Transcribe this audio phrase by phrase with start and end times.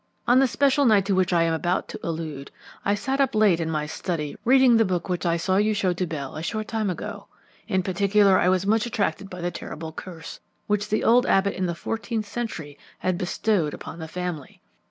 [0.27, 2.49] "On the special night to which I am about to allude,
[2.83, 5.93] I sat up late in my study reading the book which I saw you show
[5.93, 7.27] to Bell a short time ago.
[7.67, 11.67] In particular, I was much attracted by the terrible curse which the old abbot in
[11.67, 14.59] the fourteenth century had bestowed upon the family.